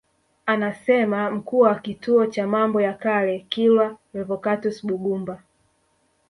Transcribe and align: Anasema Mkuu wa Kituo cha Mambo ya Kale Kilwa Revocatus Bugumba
Anasema 0.45 1.31
Mkuu 1.31 1.59
wa 1.59 1.75
Kituo 1.75 2.25
cha 2.25 2.47
Mambo 2.47 2.81
ya 2.81 2.93
Kale 2.93 3.45
Kilwa 3.49 3.97
Revocatus 4.13 4.85
Bugumba 4.85 5.43